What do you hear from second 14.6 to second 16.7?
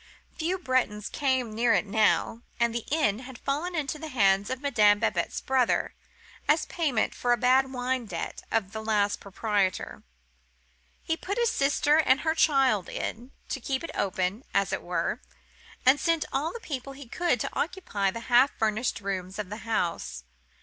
it were, and sent all the